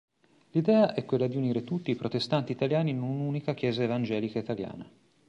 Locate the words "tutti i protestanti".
1.63-2.51